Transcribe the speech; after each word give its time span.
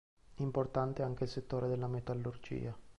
Importante 0.37 1.03
anche 1.03 1.25
il 1.25 1.29
settore 1.29 1.67
della 1.67 1.85
metallurgia. 1.85 2.75